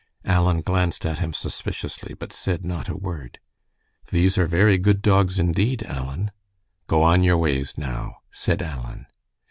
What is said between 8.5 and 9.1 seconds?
Alan.